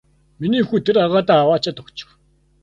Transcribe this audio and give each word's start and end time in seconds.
Миний 0.41 0.63
хүү 0.67 0.79
тэр 0.85 0.97
агаадаа 1.05 1.39
аваачаад 1.43 1.77
өгчих. 1.81 2.09